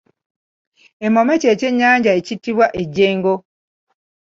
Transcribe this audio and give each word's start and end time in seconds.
Emmome 1.05 1.33
kye 1.41 1.53
ky’ennyanja 1.59 2.11
ekittibwa 2.19 2.65
ejjengo. 2.81 3.33